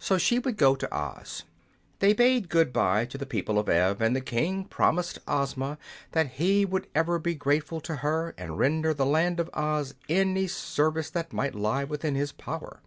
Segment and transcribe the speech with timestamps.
[0.00, 1.44] So she would go to Oz.
[2.00, 5.78] They bade good bye to the people of Ev, and the King promised Ozma
[6.10, 10.48] that he would ever be grateful to her and render the Land of Oz any
[10.48, 12.80] service that might lie within his power.